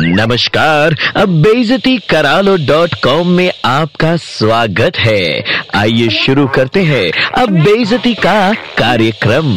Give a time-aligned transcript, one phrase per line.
[0.00, 5.42] नमस्कार, अब बेजती करालो डॉट कॉम में आपका स्वागत है।
[5.74, 9.56] आइए शुरू करते हैं अब बेजती का कार्यक्रम।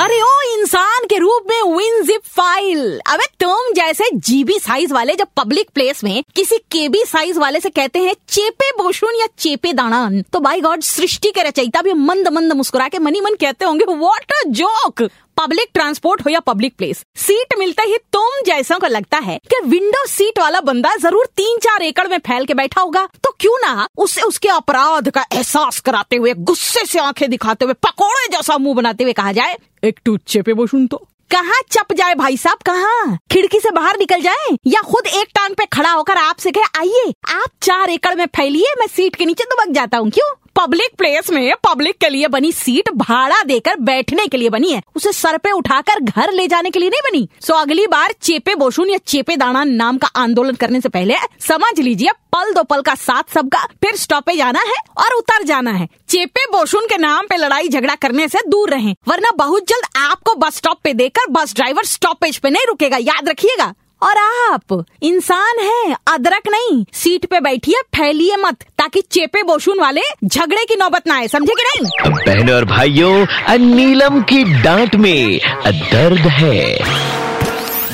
[0.00, 5.26] अरे ओ, इंसान के रूप में विनजिप फ़ाइल अबे तुम जैसे जीबी साइज़ वाले जब
[5.36, 10.20] पब्लिक प्लेस में किसी केबी साइज़ वाले से कहते हैं, चेपे बोशुन या चेपे दानान?
[10.22, 13.84] तो बाई गॉड सृष्टि के रचयिता भी मंद मंद मुस्कुरा के मनी मन कहते होंगे
[13.84, 15.08] what a joke
[15.40, 19.60] public transport हो या पब्लिक प्लेस सीट मिलते ही तुम जैसा को लगता है कि
[19.66, 23.56] विंडो सीट वाला बंदा ज़रूर तीन चार एकड़ में फैल के बैठा होगा। तो क्यों
[23.58, 28.58] ना उसे उसके अपराध का एहसास कराते हुए, गुस्से से आँखें दिखाते हुए, पकोड़े जैसा
[28.58, 32.58] मुँह बनाते हुए कहा जाए, एक टू चेपे बोशुन तो। कहाँ चप जाए भाई साहब,
[32.66, 33.18] कहाँ?
[33.32, 37.12] खिड़की से बाहर निकल जाए या खुद एक टांग पे खड़ा होकर आपसे कहे, आइए,
[37.34, 40.34] आप चार एकड़ में फैलिए, मैं सीट के नीचे दुबक जाता हूँ, क्यों?
[40.56, 44.82] पब्लिक प्लेस में पब्लिक के लिए बनी सीट भाड़ा देकर बैठने के लिए बनी है।
[44.96, 48.54] उसे सर पे उठाकर घर ले जाने के लिए नहीं बनी। सो अगली बार चेपे
[48.54, 52.82] बोशुन या चेपे दाना नाम का आंदोलन करने से पहले समझ लीजिए, पल दो पल
[52.82, 57.26] का साथ सबका, फिर स्टॉपे जाना है और उतर जाना है। चेपे बोशुन के नाम
[57.26, 61.30] पे लड़ाई झगड़ा करने से दूर रहें, वरना बहुत जल्द आपको बस स्टॉप पे देकर
[61.30, 66.59] बस ड्राइवर स्टॉपेज पे नहीं रुकेगा। याद रखिएगा। और आप इंसान है, अदरक नहीं
[66.92, 71.54] सीट पे बैठिए फैलिए मत ताकि चेपे बोशून वाले झगड़े की नौबत ना आए समझे
[71.54, 72.12] कि नहीं?
[72.26, 76.78] बहनों और भाइयों नीलम की डांट में दर्द है।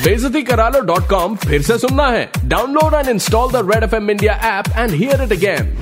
[0.03, 3.95] बेजती करा लो डॉट कॉम फिर से सुनना है। Download and install the red F
[3.95, 5.75] M India app and hear it again.